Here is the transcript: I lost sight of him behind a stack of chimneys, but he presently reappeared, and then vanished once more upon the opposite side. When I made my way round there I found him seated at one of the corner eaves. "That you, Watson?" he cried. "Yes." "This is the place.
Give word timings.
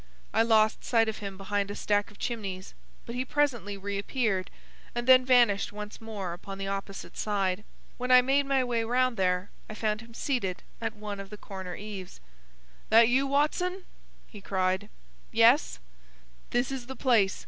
I 0.33 0.41
lost 0.41 0.83
sight 0.83 1.07
of 1.07 1.19
him 1.19 1.37
behind 1.37 1.69
a 1.69 1.75
stack 1.75 2.09
of 2.09 2.17
chimneys, 2.17 2.73
but 3.05 3.13
he 3.13 3.23
presently 3.23 3.77
reappeared, 3.77 4.49
and 4.95 5.05
then 5.07 5.23
vanished 5.23 5.71
once 5.71 6.01
more 6.01 6.33
upon 6.33 6.57
the 6.57 6.65
opposite 6.67 7.15
side. 7.15 7.63
When 7.99 8.09
I 8.09 8.23
made 8.23 8.47
my 8.47 8.63
way 8.63 8.83
round 8.83 9.15
there 9.15 9.51
I 9.69 9.75
found 9.75 10.01
him 10.01 10.15
seated 10.15 10.63
at 10.81 10.95
one 10.95 11.19
of 11.19 11.29
the 11.29 11.37
corner 11.37 11.75
eaves. 11.75 12.19
"That 12.89 13.09
you, 13.09 13.27
Watson?" 13.27 13.83
he 14.25 14.41
cried. 14.41 14.89
"Yes." 15.31 15.77
"This 16.49 16.71
is 16.71 16.87
the 16.87 16.95
place. 16.95 17.39